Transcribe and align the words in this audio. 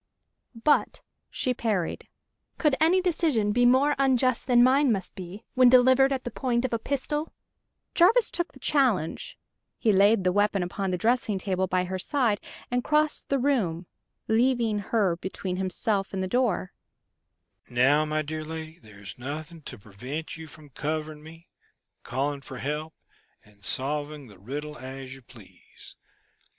"But," 0.63 1.03
she 1.29 1.53
parried, 1.53 2.07
"could 2.57 2.75
any 2.81 3.01
decision 3.03 3.51
be 3.51 3.67
more 3.67 3.93
unjust 3.99 4.47
than 4.47 4.63
mine 4.63 4.91
must 4.91 5.13
be, 5.13 5.45
when 5.53 5.69
delivered 5.69 6.11
at 6.11 6.23
the 6.23 6.31
point 6.31 6.65
of 6.65 6.73
a 6.73 6.79
pistol?" 6.79 7.33
Jarvis 7.93 8.31
took 8.31 8.51
the 8.51 8.59
challenge. 8.59 9.37
He 9.77 9.91
laid 9.91 10.23
the 10.23 10.31
weapon 10.31 10.63
upon 10.63 10.89
the 10.89 10.97
dressing 10.97 11.37
table 11.37 11.67
by 11.67 11.83
her 11.83 11.99
side 11.99 12.41
and 12.71 12.83
crossed 12.83 13.29
the 13.29 13.37
room, 13.37 13.85
leaving 14.27 14.79
her 14.79 15.17
between 15.17 15.57
himself 15.57 16.13
and 16.13 16.23
the 16.23 16.27
door. 16.27 16.73
"Now, 17.69 18.03
my 18.03 18.23
dear 18.23 18.43
lady, 18.43 18.79
there's 18.79 19.19
nothing 19.19 19.61
to 19.61 19.77
prevent 19.77 20.35
you 20.35 20.47
from 20.47 20.69
covering 20.69 21.21
me, 21.21 21.51
calling 22.01 22.41
for 22.41 22.57
help, 22.57 22.95
and 23.45 23.63
solving 23.63 24.29
the 24.29 24.39
riddle 24.39 24.79
as 24.79 25.13
you 25.13 25.21
please. 25.21 25.95